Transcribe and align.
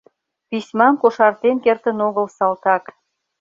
Письмам 0.49 0.93
кошартен 1.01 1.57
кертын 1.65 1.97
огыл 2.07 2.27
салтак. 2.37 2.83